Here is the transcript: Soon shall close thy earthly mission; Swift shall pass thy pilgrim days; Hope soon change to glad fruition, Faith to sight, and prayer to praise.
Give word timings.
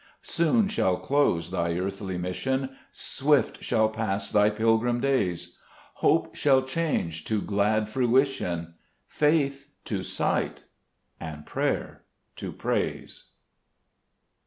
Soon 0.23 0.67
shall 0.67 0.97
close 0.97 1.51
thy 1.51 1.77
earthly 1.77 2.17
mission; 2.17 2.71
Swift 2.91 3.63
shall 3.63 3.87
pass 3.87 4.31
thy 4.31 4.49
pilgrim 4.49 4.99
days; 4.99 5.55
Hope 6.01 6.35
soon 6.35 6.65
change 6.65 7.23
to 7.25 7.39
glad 7.39 7.87
fruition, 7.87 8.73
Faith 9.05 9.69
to 9.85 10.01
sight, 10.01 10.63
and 11.19 11.45
prayer 11.45 12.01
to 12.37 12.51
praise. 12.51 13.25